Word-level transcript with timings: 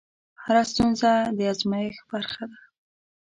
هره 0.43 0.63
ستونزه 0.71 1.11
د 1.37 1.39
ازمېښت 1.51 2.03
برخه 2.11 2.43
ده. 2.51 2.59